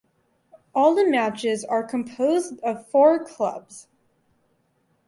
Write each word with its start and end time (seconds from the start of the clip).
All 0.73 0.95
the 0.95 1.07
matches 1.07 1.63
are 1.63 1.83
composed 1.83 2.59
of 2.61 2.87
four 2.87 3.23
clubs. 3.23 3.87